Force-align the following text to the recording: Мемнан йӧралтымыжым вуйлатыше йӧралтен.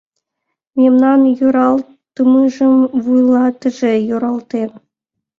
Мемнан 0.77 1.21
йӧралтымыжым 1.37 2.75
вуйлатыше 3.03 3.93
йӧралтен. 4.07 4.69